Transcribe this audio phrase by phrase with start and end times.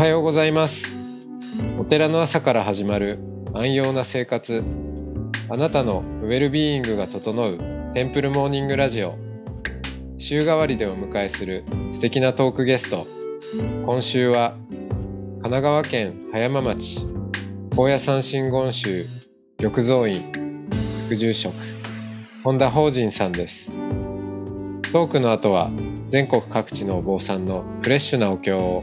[0.00, 0.96] はようございます。
[1.78, 3.18] お寺の朝から始まる
[3.52, 4.64] 安養な生活。
[5.50, 7.58] あなたのウェルビーイングが整う
[7.92, 9.18] テンプルモーニングラジオ。
[10.16, 13.06] 週替わりでお迎えする素敵なトークゲスト。
[13.84, 17.06] 今週は神奈川県葉山町。
[17.76, 19.04] 高野山真言宗
[19.58, 20.66] 玉蔵院
[21.08, 21.54] 副住職
[22.42, 23.76] 本田法人さんです。
[24.94, 25.70] トークの後は
[26.08, 28.82] 全国各地のお坊さんのフレッシュなお経を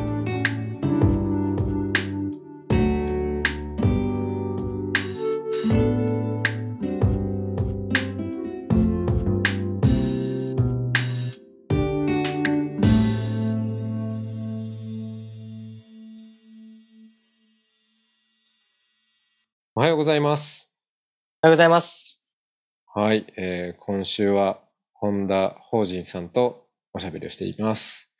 [21.51, 22.21] ようございます。
[22.95, 24.61] はい、えー今週は
[24.93, 28.15] 本田法人さんとおしゃべりをしています。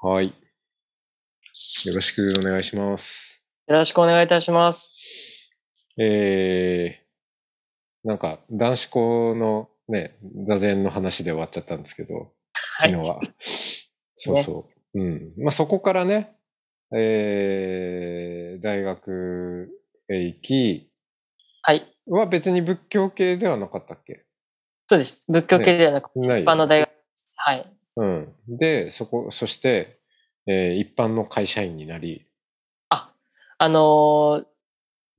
[0.00, 0.28] はい。
[0.28, 3.46] よろしくお願いします。
[3.66, 5.52] よろしくお願いいたします。
[5.98, 12.14] えー、なんか男子校のね、座禅の話で終わっちゃったんですけど、
[12.78, 13.20] はい昨日は。
[14.16, 14.98] そうそう。
[14.98, 15.34] うん。
[15.36, 16.34] まあそこからね、
[16.96, 19.68] えー、大学
[20.08, 20.88] へ行き、
[21.68, 21.97] はい。
[22.08, 24.24] は別に仏教系ではなかったっけ？
[24.88, 25.24] そうです。
[25.28, 26.90] 仏教系ではなく、ない一般の大学。
[27.36, 27.76] はい。
[27.96, 28.34] うん。
[28.48, 29.98] で、そこ、そして、
[30.46, 32.26] えー一般の会社員になり、
[33.60, 34.46] あのー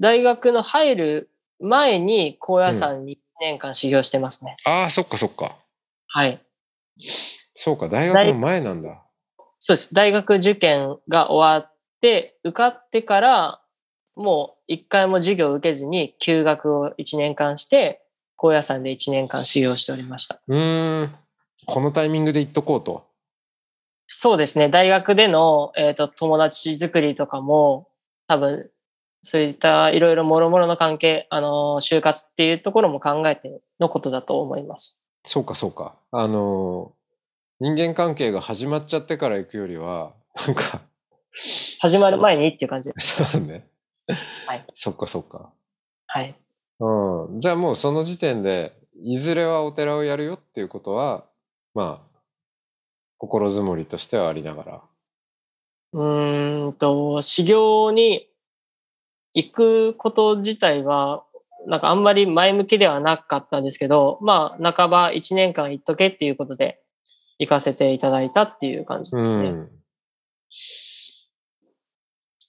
[0.02, 1.30] 大学の入る
[1.60, 4.56] 前に高野山に1年間修行してますね。
[4.66, 5.58] ああ、そっかそっか。
[6.08, 6.42] はい。
[7.54, 9.04] そうか、大学の前なんだ。
[9.60, 9.94] そうです。
[9.94, 13.59] 大学受験が終わって、受かってから、
[14.20, 18.02] もう一回も授業を受けずに休学を1年間して、
[18.36, 20.42] 高野山で1年間修行しておりました。
[20.48, 21.16] うーん。
[21.66, 23.06] このタイミングで言っとこうと。
[24.08, 24.70] そうですね。
[24.70, 27.88] 大学での、えっ、と、友達作りとかも、
[28.28, 28.70] 多分、
[29.22, 35.00] そういったいろいろ諸々の関係、あの、就活っていうところも考えてのことだと思います。
[35.26, 35.96] そうかそうか。
[36.12, 37.00] あのー
[37.62, 40.14] 人間関係が始まっちゃってから行くよりは、
[40.48, 40.80] なんか、
[41.82, 42.96] 始まる前にっていう感じで。
[43.02, 43.68] そうね。
[44.48, 44.66] はい。
[44.76, 45.52] そっかそっか。
[46.08, 46.36] はい。
[46.80, 47.40] うん。
[47.40, 51.26] じゃあもうその時点で、いずれはお寺をやるよっていうことは、
[51.74, 52.20] まあ、
[53.18, 54.82] 心づもりとしてはありながら。
[55.94, 58.28] うーんと、修行に
[59.34, 61.26] 行くこと自体は、
[61.68, 66.82] なんかあんまり前向きではなかったんですけど、まあ、半ば1年間行っとけっていうことで、
[67.40, 69.50] 行かせていただいたっていう感じですね。
[69.50, 69.70] うん。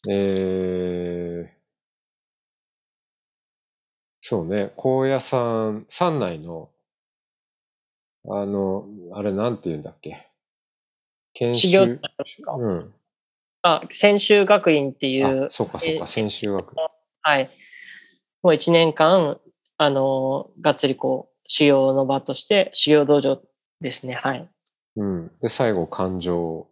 [0.09, 1.20] えー、
[4.31, 6.71] そうね、高野山、山内の、
[8.29, 10.29] あの、あれなんて言うんだっけ？
[11.33, 11.99] 研修？
[12.57, 12.95] うん。
[13.63, 16.77] あ、専修学院っていうあ、、そうかそうか、え専修学。
[17.23, 17.51] はい。
[18.45, 19.41] もう1年間、
[19.79, 23.43] あの、がっつりこう、修行の場として、修行道場
[23.81, 24.15] ですね。
[24.15, 24.49] はい。
[24.95, 25.33] うん。
[25.41, 26.69] で、最後、感情。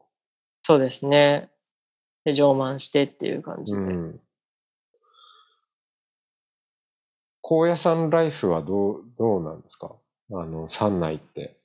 [0.62, 1.50] そうですね。
[2.24, 3.80] で、上満してっていう感じで。
[3.80, 4.20] うん。
[7.50, 9.96] 高野山ライフはどう、どうなんですか？
[10.32, 11.56] あの、山内って。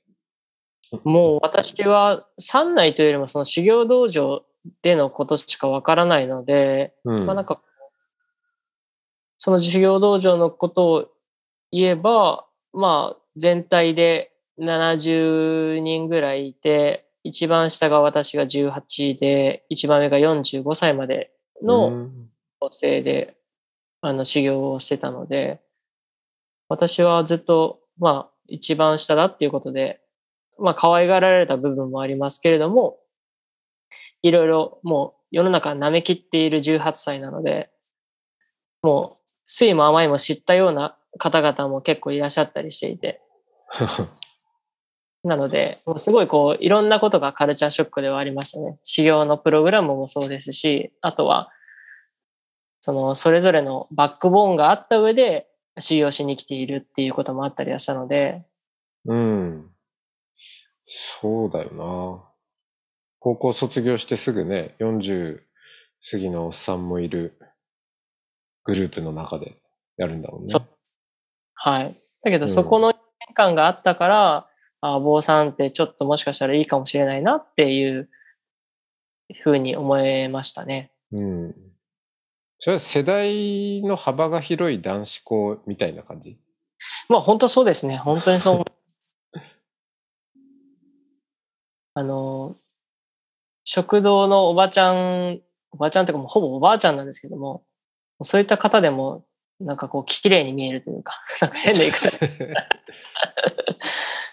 [1.03, 4.45] もう私は、山内というよりもその修行道場
[4.81, 7.25] でのことしかわからないので、うん。
[7.25, 7.59] まあなんか、
[9.37, 11.07] その修行道場のことを
[11.73, 22.29] 言えば、まあ全体で70人ぐらいいて、一番下が私が18で、一番上が45歳までうのん
[22.61, 23.35] 構成で、
[23.99, 25.59] あの修行をしてたので、
[26.73, 30.01] 私はずっと、まあ一番下だっていうことで、
[30.57, 32.97] まあ可愛がられた部分もありますけれども、
[34.23, 37.69] いろいろもう世の中舐めきっている18歳なので、
[38.81, 43.21] もう酸いも甘いも知ったような方々も結構いらっしゃったりしていて、
[45.23, 48.79] なので、もうすごいこう、いろんなことがカルチャーショックではありましたね。
[48.81, 51.51] 修行のプログラムもそうですし、あとは、
[52.81, 55.47] その、それぞれのバックボーンがあった上で
[55.79, 58.43] 修行しに来ているっていうこともあったりはしたので、
[59.05, 59.69] うん。
[60.83, 62.29] そうだよな。
[63.19, 65.39] 高校卒業してすぐね、40
[66.11, 67.39] 過ぎのおっさんもいる
[68.65, 69.57] グループの中で
[69.97, 70.53] やるんだもんね。
[71.55, 71.95] はい。
[72.23, 72.93] だけうんど、そこの
[73.27, 74.49] 変感があったから、
[74.81, 78.09] あ坊さんってちょっともしかしたらいいかもしれないなっていう
[79.41, 80.91] ふうに思えましたね。
[81.13, 81.55] うん。
[82.63, 86.37] それは世代の幅が広い男子校みたいな感じ？
[87.09, 87.97] まあ本当そうですね。
[87.97, 88.63] 本当にそう。
[91.93, 92.55] あの、
[93.65, 97.65] 食堂のおばちゃん、おばちゃんっていうかもうほぼおばあちゃんなんですけども、
[98.21, 99.25] そういった方でも、
[99.59, 102.09] なんかこう、綺麗に見えるというか、 なんか変な言い方。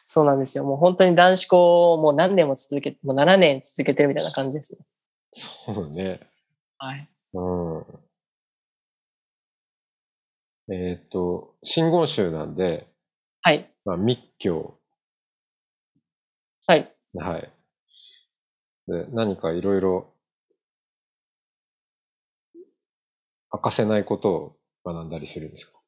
[0.05, 0.63] そうなんですよ。
[0.63, 4.87] もう本当に男子校をもう何年も続けて、もう7年続けてるみたいな感じですね。
[5.33, 6.21] そうね。
[6.79, 7.09] はい。
[7.33, 7.41] う
[7.81, 8.00] ん。
[10.73, 12.87] えっ、と、真言宗なんで、
[13.43, 13.69] はい。
[13.85, 14.79] まあ、密教。
[16.67, 16.95] はい。
[17.15, 17.53] はい。
[18.87, 20.13] で、何かいろいろ
[23.53, 25.81] 明かせないことを学んだりするんですか？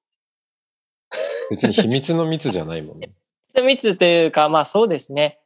[1.51, 3.15] 別に秘密の密じゃないもんね。
[3.65, 5.41] 密というか、まあそうですね。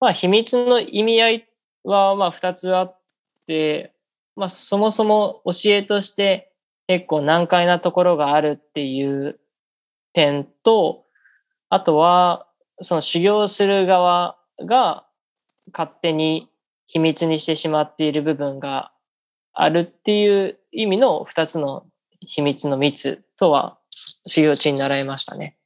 [0.00, 1.48] まあ秘密の意味合い
[1.84, 3.00] はまあ二つあっ
[3.46, 3.94] て、
[4.36, 6.52] まあそもそも教えとして
[6.86, 9.38] 結構難解なところがあるっていう
[10.12, 11.04] 点と、
[11.70, 12.46] あとは
[12.80, 15.06] その修行する側が
[15.72, 16.48] 勝手に
[16.86, 18.92] 秘密にしてしまっている部分が
[19.52, 21.86] あるっていう意味の二つの
[22.20, 23.78] 秘密の密とは
[24.26, 25.56] 修行中に習いましたね。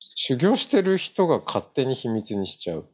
[0.00, 2.86] 修行してる人が勝手に秘密にしちゃう？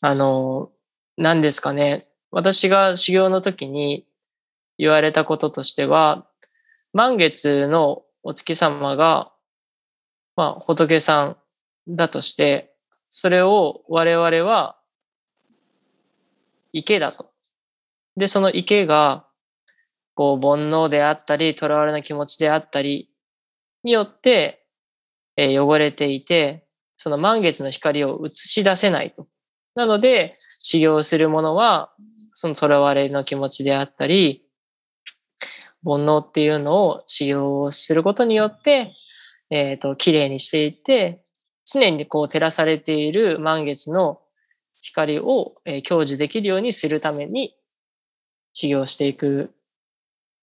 [0.00, 0.70] あの、
[1.16, 2.08] 何ですかね。
[2.30, 4.06] 私が修行の時に
[4.78, 6.26] 言われたこととしては、
[6.92, 9.32] 満月のお月様が、
[10.36, 11.36] まあ、仏さん
[11.88, 12.72] だとして、
[13.08, 14.76] それを我々は
[16.72, 17.30] 池だと。
[18.16, 19.26] で、その池が、
[20.14, 23.10] こう、煩悩であったり、囚われの気持ちであったり、
[23.82, 24.66] によって、
[25.36, 26.66] えー汚れていて、
[26.96, 29.26] その満月の光を映し出せないと。
[29.74, 31.92] なので、修行する者は、
[32.34, 34.44] その囚われの気持ちであったり、
[35.84, 38.88] 煩悩っていうのを修行することによって、
[39.50, 41.22] えっ、と、綺麗にしていって、
[41.64, 44.20] 常にこう照らされている満月の
[44.80, 47.54] 光を、えー享受できるようにするために
[48.52, 49.54] 修行していく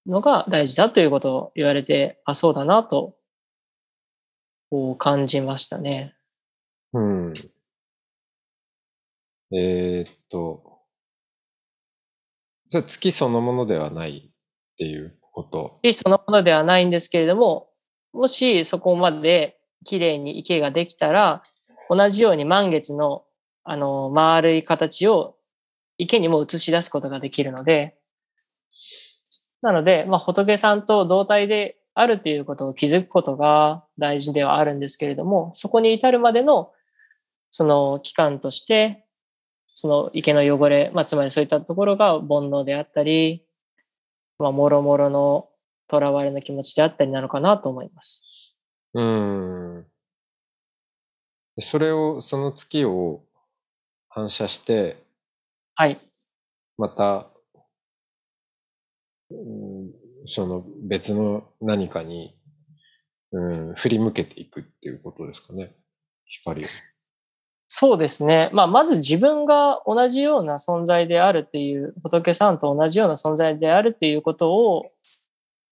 [0.05, 3.15] のが大事だということを言われて、あ、そうだなと、
[4.69, 6.15] こう感じましたね。
[6.93, 7.33] うん。
[9.51, 10.79] えーっと、
[12.69, 15.79] じゃ月そのものではないっていうこと。
[15.83, 17.69] しそのものではないんですけれども、
[18.11, 21.43] もしそこまで綺麗に池ができたら、
[21.89, 23.23] 同じように満月の
[23.63, 25.35] あの丸い形を
[25.97, 27.97] 池にも映し出すことができるので、
[29.61, 36.71] なので、まあ、仏さんと同体であるということを気づくことが大事ではあるんですけれども、そこに至るまでの
[37.49, 39.05] その期間として、
[39.67, 43.46] その池の汚れ、まあ、つまりそういったところが煩悩であったり、
[44.39, 45.49] まあ、もろもろの
[45.89, 48.57] 囚われの気持ちであったりなのかなと思います。
[48.93, 49.85] うん。
[51.55, 53.23] でそれを、その月を
[54.09, 55.03] 反射して、
[55.75, 55.99] はい。
[56.77, 57.27] また、
[59.29, 62.37] うんその別の何かに、
[63.31, 65.75] うん、振り向けていくっていうことですかね。
[66.25, 66.67] 光を。
[67.79, 68.49] そうですね。
[68.53, 74.85] まあ、まず自分が同じような存在であるっていう、仏さんと同じような存在であるっていうことを、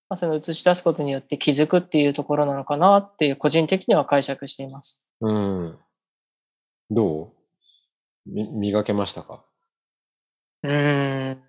[0.07, 5.01] まあ、その映し出すことによって気づくっていうところなのかなっていう、個人的には解釈しています。
[5.19, 5.79] うん。
[6.91, 7.29] どう？
[8.27, 9.43] み、磨けましたか？
[10.61, 11.41] うーん。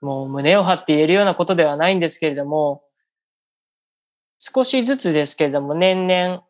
[0.00, 2.82] もう胸を張って言えるようなことではないんですけれども、
[4.38, 6.44] 少しずつですけれども、年々、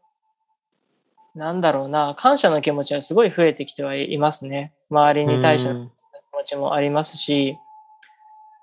[1.39, 4.73] なんだろうな、感謝の気持ちはすごい増えてきてはいますね。
[4.91, 5.89] 周りに対してのうん。
[5.89, 5.93] 気
[6.37, 7.57] 持ちもありますし、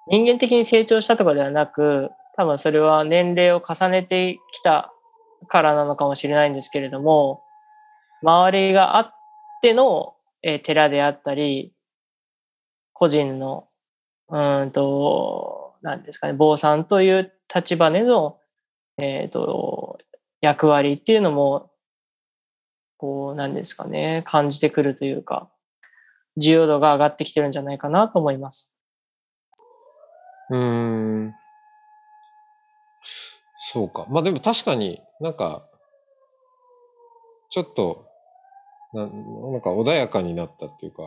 [0.07, 4.93] 人間的に成長したとかではなく、多分それは年齢を重ねてきた
[5.47, 7.41] からなのかもしれないんですけれども、
[8.21, 9.13] 周りがあっ
[9.61, 11.73] ての、えー寺であったり、
[12.91, 13.69] 個人の、
[14.27, 18.37] うーんと、何ですかね、坊さんという立場での、
[19.01, 19.97] えっ、と、
[20.41, 21.71] 役割っていうのも、
[22.97, 25.49] こう、なんですかね、感じてくるというか、
[26.37, 28.75] 重要度が上がってきてるんじゃないかなと思います。
[30.49, 30.57] うー
[31.27, 31.35] ん。
[33.57, 34.05] そうか。
[34.09, 35.63] まあでも確かになんか、
[37.49, 38.05] ちょっと、
[38.93, 39.07] なな
[39.57, 41.03] んか穏やかになったっていうか、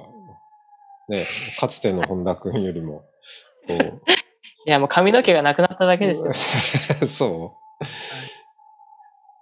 [1.08, 1.24] ね、
[1.58, 3.04] かつての本田くんよりも、
[3.66, 4.02] こう、
[4.66, 6.34] いや、もう髪の毛がなくなっただけですよ。
[7.06, 7.84] そう。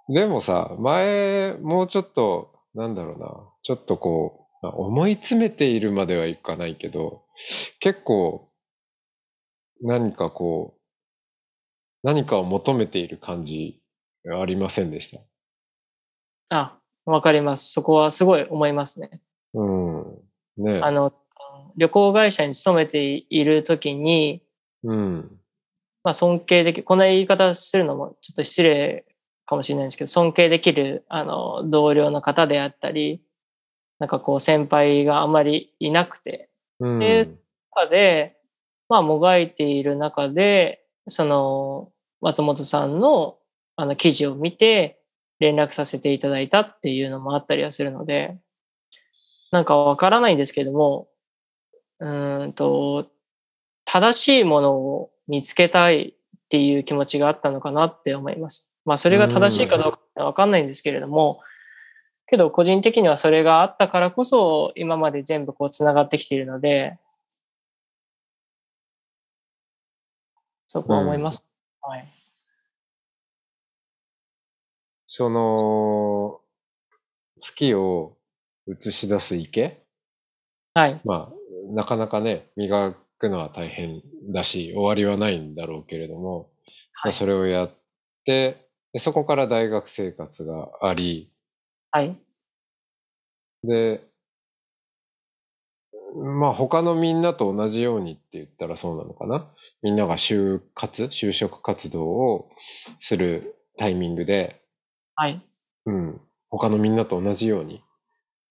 [0.09, 3.27] でもさ、前、もうちょっと、なんだろうな、
[3.61, 7.23] ちょっとこう、まあ思い詰めているまではいかないけど、
[7.79, 8.49] 結構、
[9.81, 10.81] 何かこう、
[12.03, 13.81] 何かを求めている感じ
[14.39, 15.19] ありませんでした？
[16.49, 17.71] あ、わかります。
[17.73, 19.21] そこはすごい思いますね。
[19.53, 20.05] うん。
[20.57, 21.13] ねあの、
[21.75, 24.41] 旅行会社に勤めているときに、
[24.83, 25.39] うん。
[26.03, 29.05] まあ尊敬できる、こんな言い方するのもちょっと失礼
[29.47, 33.23] かもしれないんですけど、尊敬できる、あの、同僚の方であったり、
[33.99, 36.49] なんかこう先輩があんまりいなくて、
[36.79, 36.99] うん。
[36.99, 37.23] で
[37.75, 38.37] 中で、
[38.89, 43.37] まあもがいている中で、その、松本さんの
[43.75, 44.99] あの記事を見て
[45.39, 48.35] 連絡させていただいたっていうのもあったりはするので、
[49.51, 51.07] なんかわからないんですけども、
[51.99, 53.07] うーんと、
[53.85, 58.66] 正しいものを見つけたいっていう気持ちがあったのかなって思います。
[58.87, 61.41] まあそれが正しいかどうかわかんないんですけれども、
[62.25, 66.97] けど個人的にはそれがあったからこそ今まで全部こう繋がってきているので、
[70.67, 71.47] そこは思います。
[71.81, 72.07] はい。
[75.05, 76.41] その、
[77.37, 78.17] 月を
[78.67, 79.83] 映し出す池？
[80.73, 80.99] はい。
[81.05, 86.49] まあ、なかなかね、磨くのは大変だし、終わりはないんだろうけれども、
[87.03, 87.13] まあ、はい。
[87.13, 87.71] それをやっ
[88.25, 88.66] て
[88.97, 91.31] で、そこから大学生活があり、
[91.91, 92.17] はい。
[93.63, 94.01] で、
[96.15, 99.53] まあ他のみんなと同じようにって言ったらそうなのかな。
[99.83, 102.49] みんなが就活、就職活動を
[102.99, 104.63] するタイミングで、
[105.13, 105.39] はい。
[105.85, 107.83] うん、他のみんなと同じように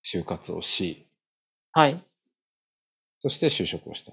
[0.04, 1.08] 就活をし、
[1.72, 2.04] はい。
[3.18, 4.12] そして就職をした。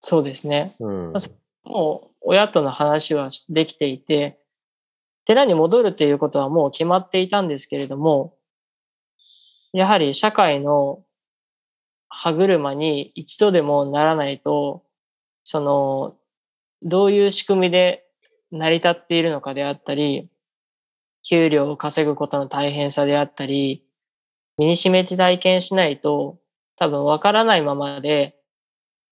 [0.00, 0.76] そうですね。
[0.80, 1.12] うん。
[1.62, 4.39] もう親との話はできていて、
[5.24, 8.34] 寺に戻るということはもう決まっていたんですけれども、
[9.72, 11.02] やはり社会の
[12.08, 14.82] 歯車に一度でもならないと、
[15.44, 16.16] その、
[16.82, 18.04] どういう仕組みで
[18.50, 20.28] 成り立っているのかであったり、
[21.22, 23.84] 給料を稼ぐことの大変さであったり、
[24.58, 26.38] 身に染めて体験しないと
[26.76, 28.36] 多分わからないままで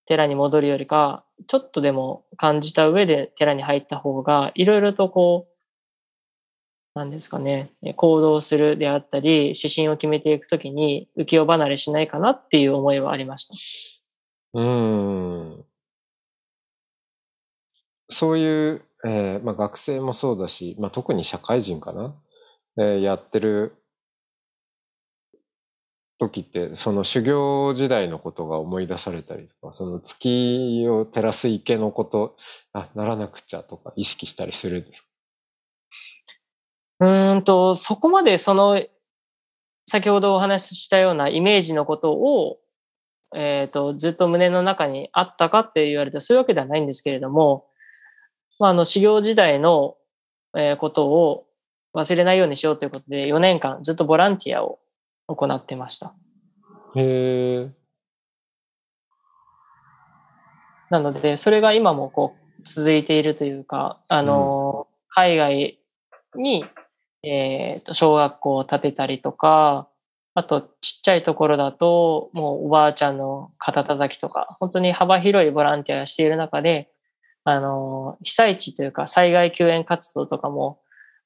[0.05, 5.48] 寺に戻るよりか、ちょっとでも感じた上で寺に入った方が、いろいろとこう
[7.03, 13.55] う、なんですかね、行動するであったり、指針を決めていくときに浮世離れしないかなっていう思いはありました。
[14.53, 15.65] うん。
[18.09, 22.15] そういう、えーまあ、学生もそうだし、まあ、特に社会人かな、
[22.77, 23.75] えーやってる
[26.19, 32.35] 時って、その修行時代のことが思い出されたりとか、その月を照らす池のこと、
[32.73, 35.08] あ、ならなくちゃとか意識したりするんですか？
[36.99, 38.81] うーんと、そこまでその、
[39.87, 42.59] 先ほどお話ししたようなイメージのことを、
[43.35, 47.65] えっ、と、ずっと胸の中にあったかって言われたらそういうわけではないんですけれども、
[48.59, 49.95] まあ、あの、修行時代の、
[50.55, 51.45] えーことを
[51.95, 54.79] 忘れないようにしようということで、4年間ずっとボランティアを
[55.27, 56.13] 行ってました。
[56.95, 57.69] へえ。
[60.89, 65.79] なので、それが今もこう、続いているというか、あの、海外
[66.35, 66.65] に、
[67.23, 69.87] えっ、と、小学校を建てたりとか、
[70.35, 76.89] あと、ちっちゃいところだと、もうおばあちゃんの肩叩きとか、本当に幅広いボランティアをしている中で、
[77.43, 80.79] あの、被災地というか、災害救援活動とかも、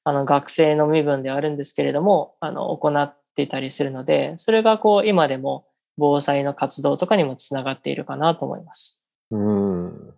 [0.04, 9.02] あの、学生の身分ではあるんですけれども、あの、行ってたりするので、それがこう、今でも防災の活動とかにもつながっているかなと思います。
[9.30, 10.14] うん。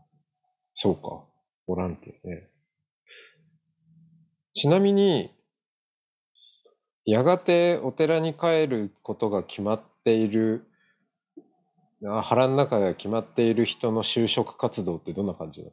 [0.74, 1.24] そうか。
[1.66, 2.48] ボランティアね。
[4.54, 5.35] ちなみに、
[7.06, 10.66] やがてお寺に帰ることが決まっている、
[12.04, 15.72] あ腹の中で決まっている人の就職活動ってどんな感じなの？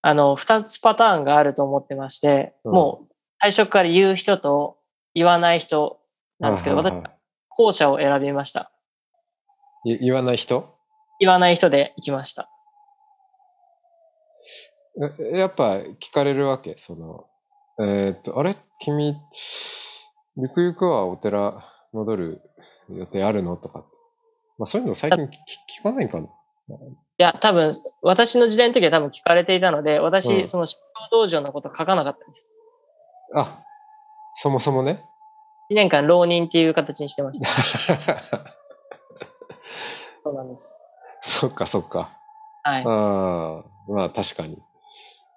[0.00, 2.72] あの、二つパターンがあると思ってまして、うん。
[2.72, 4.78] もう最初から言う人と
[5.14, 6.00] 言わない人
[6.40, 7.16] なんですけど、私はいはいはは
[7.50, 8.72] 後者を選びました。
[9.84, 10.74] い言わない人？
[11.20, 12.48] 言わない人で行きました。
[15.20, 16.74] えやっぱ聞かれるわけ？
[16.78, 17.26] その、
[17.80, 18.56] えーっと、あれ？
[18.80, 19.16] 君、
[20.36, 22.40] ゆくゆくはお寺戻る
[22.90, 23.56] 予定あるの？
[23.56, 23.84] とか。
[24.58, 25.28] まあそういうの最近聞
[25.80, 26.26] 聞かないんかな。
[26.26, 26.28] い
[27.18, 30.76] や、多分、私の時代の時は多分聞かれていたので、私、うんその修
[31.10, 32.48] 行道場のこと書かなかったんです。
[33.34, 33.62] あ、
[34.36, 35.02] そもそもね。
[35.70, 37.46] 1年間浪人っていう形にしてました。
[40.24, 40.76] そうなんです。
[41.20, 42.10] そっかそっか。
[42.62, 42.84] はい。
[42.86, 44.58] ああ、まあ確かに。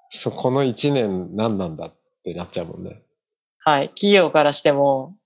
[0.10, 1.92] そ、この一年何なんだ
[2.22, 3.04] ってなっちゃうもんね。
[3.60, 3.90] はい。
[3.90, 5.18] 企業からしても、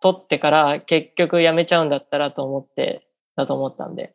[0.00, 3.06] 取ってから結局辞めちゃうんだったらと思って、
[3.36, 4.14] だと思ったんで。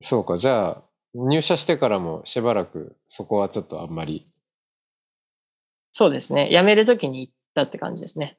[0.00, 0.82] そうか、じゃあ、
[1.14, 4.28] 入社してからもしばらくそこはちょっとあんまり
[5.96, 6.50] そうですね。
[6.50, 8.36] 辞めるときに行ったって感じですね。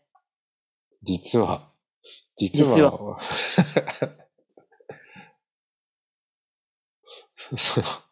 [1.04, 1.72] 実は、
[2.36, 3.18] 実は、実も
[7.52, 7.56] う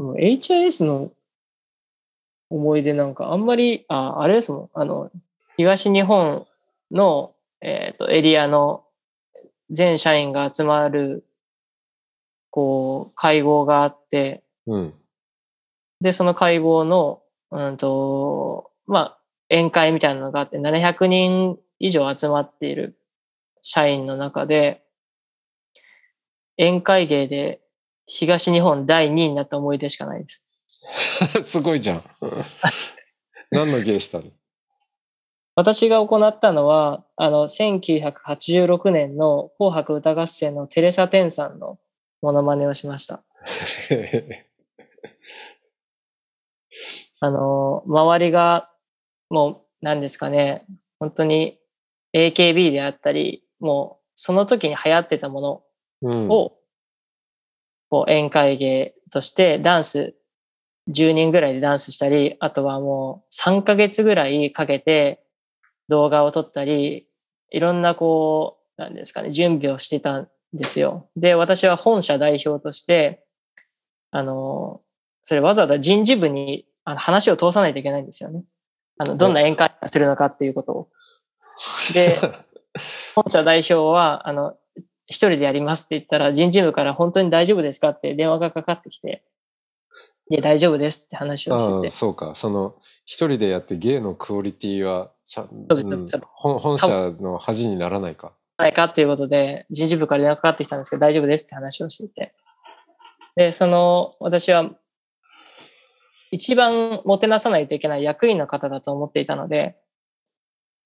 [0.00, 1.12] HIS の
[2.48, 4.70] 思い出なんかあんまり、あ、あれですもん。
[4.74, 5.10] あの、
[5.56, 6.44] 東日本
[6.90, 8.84] の、えっ、と、エリアの
[9.70, 11.24] 全社員が集まる、
[12.50, 14.94] こう、会合があって、うん。
[16.00, 19.18] で、その会合の、うんと、まあ、
[19.50, 22.96] 宴会みたいなのがあって、700人以上集まっている
[23.62, 24.82] 社員の中で、
[26.58, 27.59] 宴会芸で
[28.12, 30.48] 東日本第2位になった思い出しかないです。
[31.44, 32.02] すごいじゃん。
[33.52, 34.24] 何の芸したの？
[35.54, 41.78] 私が行ったのは、あの、1986年の紅白歌合戦のテレサ・テンさんの
[42.20, 43.22] モノマネをしました。
[47.20, 48.72] あの、周りが、
[49.28, 50.66] もう、何ですかね、
[50.98, 51.60] 本当に
[52.12, 55.62] AKB であったり、もう、その時に流行ってたもの
[56.02, 56.28] うん。
[56.28, 56.59] を、
[57.90, 60.14] こう、宴会芸としてダンス、
[60.88, 65.22] 10人ぐらいでダンスしたり、あとはもう3ヶ月ぐらいかけて
[65.88, 67.04] 動画を撮ったり、
[67.50, 71.08] いろんなこう、なんですかね、準備をしてたんですよ。
[71.16, 73.24] で、私は本社代表として、
[74.10, 74.80] あの、
[75.22, 78.44] それわざわざ人事部にあの話を通さないといけないんですよね。
[78.98, 80.88] あの、どんな宴会をするのかっていうことを。
[81.92, 82.16] で、
[83.14, 84.56] 本社代表は、あの、
[85.10, 89.24] 一人でやりますって言ったら、人事部から本当に大丈夫ですかって電話がかかってきて、
[90.30, 91.90] で、大丈夫ですって話をしてああて。
[91.90, 92.36] そうか。
[92.36, 95.66] その、一人でやって芸のクオリティはちゃん、
[96.32, 98.32] 本本社の恥にならないか。
[98.56, 102.32] ないかっていうことで、人事部から電話かかってきたんですけど、大丈夫ですって話をしていて。
[103.34, 104.70] で、その、私は、
[106.30, 109.76] 一番もてなさないといけない役員の方だと思っていたので、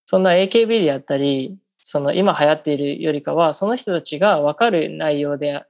[0.07, 5.67] そんな AKB でやったり、その今流行っているよりかは、その人たちが分かる内容でや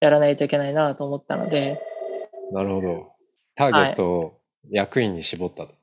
[0.00, 1.80] やらないといけないなと思ったので、
[2.52, 3.12] なるほど。
[3.54, 5.68] ターゲットを役員に絞ったと。
[5.68, 5.74] そ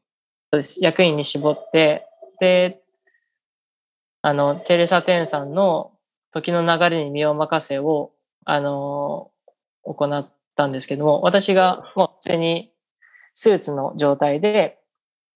[0.53, 0.83] うです。
[0.83, 2.07] 役員に絞って、
[2.39, 2.81] で、
[4.21, 5.91] あの、テレサ・テンさんの
[6.31, 8.11] 時の流れに身を任せを、
[8.45, 9.31] あの、
[9.83, 12.71] 行ったんですけども、私がもう普通に
[13.33, 14.79] スーツの状態で、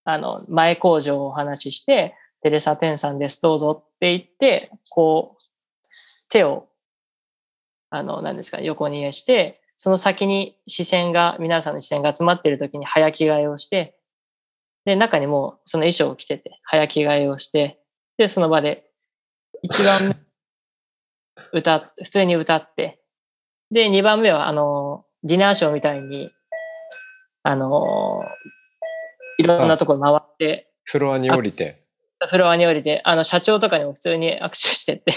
[0.05, 5.43] あの、前工場をお話しして、テレサ・テンさんです、どうぞって言って、こう、
[6.29, 6.67] 手を、
[7.89, 13.97] あの、何ですか、横にして、その先に視線が、皆さんの視線が集まっている時に早着替えをして、
[14.84, 17.79] で、中にもうその衣装を着てて、早着替えをして、
[18.17, 18.91] で、その場で、
[19.62, 20.15] 一番目
[21.60, 22.99] 歌、普通に歌って、
[23.71, 26.29] で、二番目は、あの、ディナーショーみたいに、
[27.43, 28.21] あの、
[29.38, 31.83] いろんなところ回って、フロアに降りて。
[32.27, 35.13] フロアに降りて、あの、社長とかにも普通に握手してって。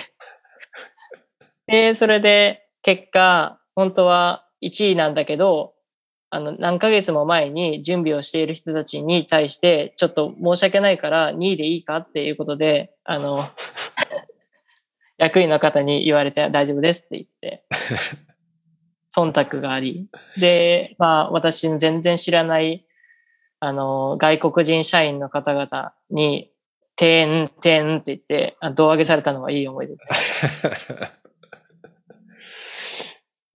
[1.67, 5.75] で、それで、結果、本当は1位なんだけど、
[6.31, 13.45] あの、何ヶ月も前に準備をしている人たちに対して、ちょっと申し訳ないから2位でいいかっていうことで、あの、
[15.19, 17.65] 役員の方に言われて大丈夫ですって言って、
[19.15, 22.85] 忖度があり、で、まあ、私の全然知らない、
[23.61, 26.51] あの、外国人社員の方々に、
[26.97, 30.15] てん、てんって言って、あ胴上げされたのはいい思い出です。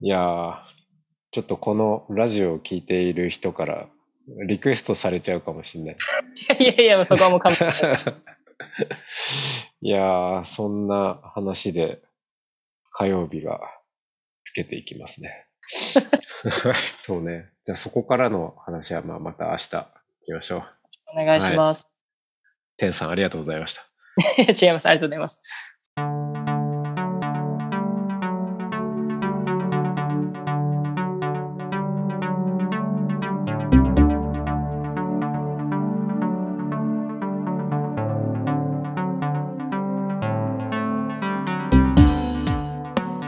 [0.00, 0.56] いやー、
[1.30, 3.88] ちょっとこのラジオを聞いている人から
[4.46, 5.96] リクエストされちゃうかもしれない。
[6.60, 7.70] いやいや、そこはもう完璧。
[9.82, 12.00] いやー、そんな話で
[12.92, 13.60] 火曜日が
[14.44, 15.46] 更けていきますね。
[17.04, 17.50] そうね。
[17.64, 19.86] じゃあそこからの話はまあまた明日行
[20.26, 20.62] きましょう。
[21.20, 21.91] お願いします。
[22.82, 23.82] 天さんありがとうございました。
[24.42, 24.88] 違います。
[24.88, 25.44] ありがとうございます。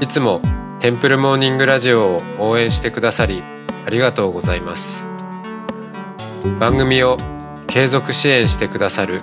[0.00, 0.40] いつも
[0.80, 3.42] テンプルモーニングラジオを応援してくださり
[3.86, 5.04] ありがとうございます。
[6.58, 7.16] 番組を
[7.68, 9.22] 継続支援してくださる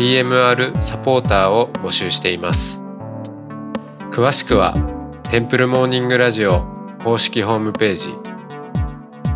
[0.00, 2.80] TMR サポーターを募集しています。
[4.10, 4.72] 詳しくは
[5.24, 6.64] テンプルモーニングラジオ
[7.04, 8.08] 公式ホームページ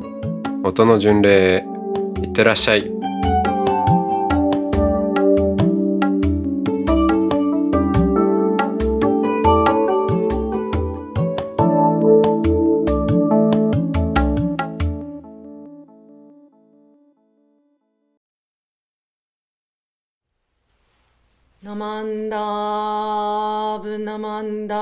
[0.63, 1.65] 音の巡礼へ
[2.21, 2.91] いってらっしゃい。
[21.63, 24.75] ナマンダーブナマンダ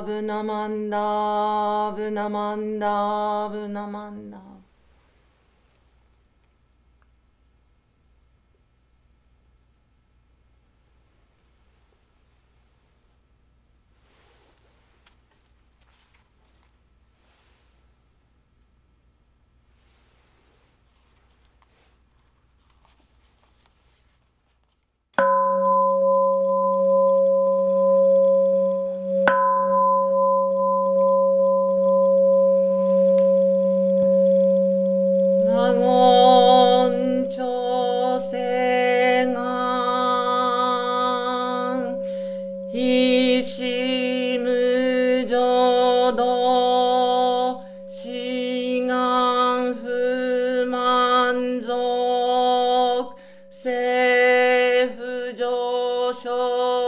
[0.00, 4.57] ーブナマンダーブナマンダーブナマンダー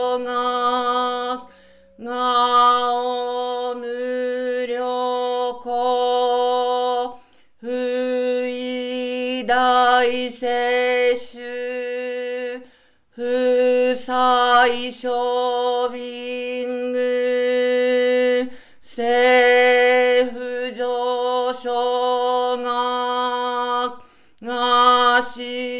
[0.00, 1.46] 昇が
[2.00, 7.20] がお無料公
[7.58, 12.62] 不意大接種
[13.10, 13.22] 不
[13.92, 23.98] 採処ビング政府上昇が
[24.42, 25.79] が市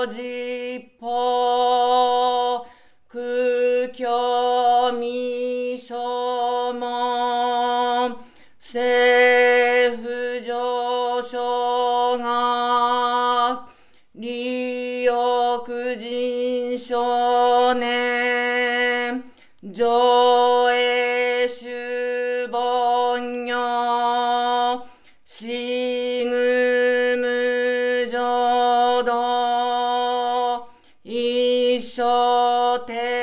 [0.00, 0.39] 長実
[32.86, 33.19] 生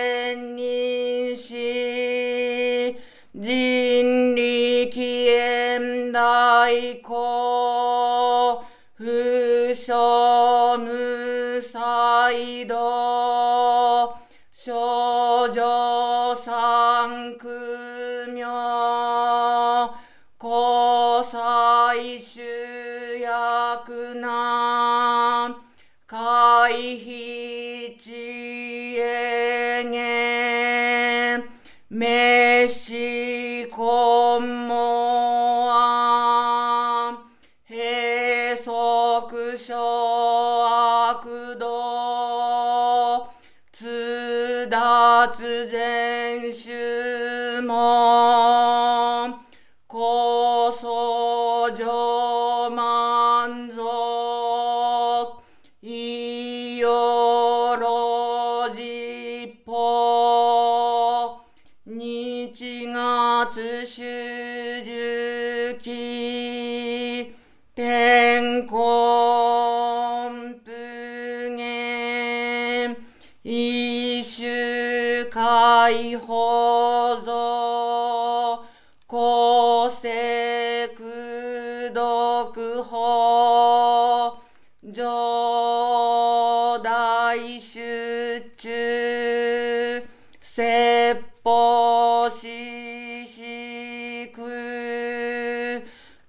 [41.88, 43.28] 悪道
[43.72, 46.52] 通達全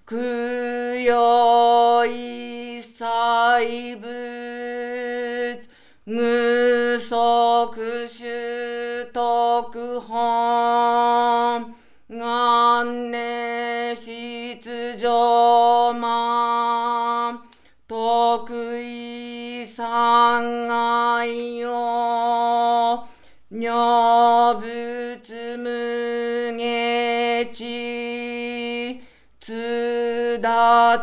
[0.09, 0.38] 그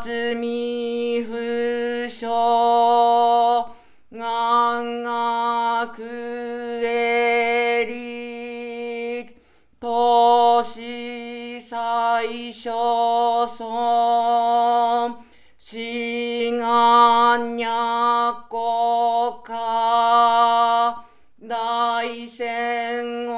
[0.01, 1.37] 初見不
[2.05, 3.65] 詳
[4.11, 6.03] 願学
[6.83, 9.35] エリ
[9.79, 12.69] 都市最初
[13.57, 15.17] 村
[15.57, 21.05] 志願若国家
[21.47, 23.34] 大戦を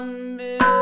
[0.00, 0.81] ダ